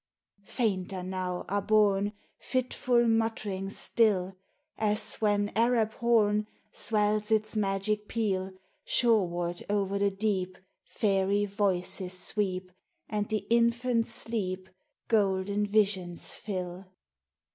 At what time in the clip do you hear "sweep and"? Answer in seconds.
12.17-13.29